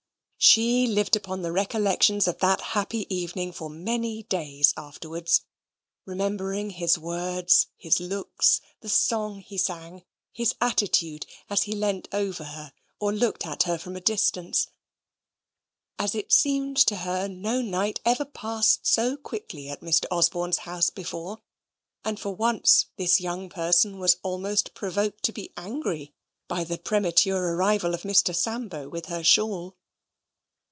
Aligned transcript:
She 0.43 0.87
lived 0.87 1.15
upon 1.15 1.43
the 1.43 1.51
recollections 1.51 2.27
of 2.27 2.39
that 2.39 2.61
happy 2.73 3.05
evening 3.15 3.51
for 3.51 3.69
many 3.69 4.23
days 4.23 4.73
afterwards, 4.75 5.41
remembering 6.03 6.71
his 6.71 6.97
words; 6.97 7.67
his 7.77 7.99
looks; 7.99 8.59
the 8.79 8.89
song 8.89 9.41
he 9.41 9.59
sang; 9.59 10.03
his 10.31 10.55
attitude, 10.59 11.27
as 11.47 11.61
he 11.63 11.73
leant 11.73 12.07
over 12.11 12.43
her 12.45 12.73
or 12.99 13.13
looked 13.13 13.45
at 13.45 13.63
her 13.63 13.77
from 13.77 13.95
a 13.95 14.01
distance. 14.01 14.65
As 15.99 16.15
it 16.15 16.33
seemed 16.33 16.77
to 16.87 16.95
her, 16.95 17.27
no 17.27 17.61
night 17.61 17.99
ever 18.03 18.25
passed 18.25 18.87
so 18.87 19.17
quickly 19.17 19.69
at 19.69 19.81
Mr. 19.81 20.07
Osborne's 20.09 20.57
house 20.65 20.89
before; 20.89 21.37
and 22.03 22.19
for 22.19 22.33
once 22.33 22.87
this 22.97 23.21
young 23.21 23.47
person 23.47 23.99
was 23.99 24.17
almost 24.23 24.73
provoked 24.73 25.21
to 25.25 25.31
be 25.31 25.53
angry 25.55 26.15
by 26.47 26.63
the 26.63 26.79
premature 26.79 27.53
arrival 27.53 27.93
of 27.93 28.01
Mr. 28.01 28.35
Sambo 28.35 28.89
with 28.89 29.05
her 29.05 29.23
shawl. 29.23 29.77